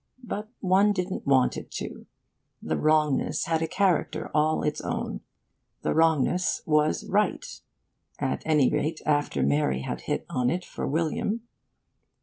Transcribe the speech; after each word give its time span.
But 0.23 0.49
one 0.61 0.93
didn't 0.93 1.27
want 1.27 1.57
it 1.57 1.69
to. 1.73 2.07
The 2.59 2.75
wrongness 2.75 3.45
had 3.45 3.61
a 3.61 3.67
character 3.67 4.31
all 4.33 4.63
its 4.63 4.81
own. 4.81 5.21
The 5.83 5.93
wrongness 5.93 6.63
was 6.65 7.05
right 7.07 7.45
at 8.17 8.41
any 8.43 8.71
rate 8.71 9.01
after 9.05 9.43
Mary 9.43 9.81
had 9.81 10.01
hit 10.01 10.25
on 10.27 10.49
it 10.49 10.65
for 10.65 10.87
William. 10.87 11.41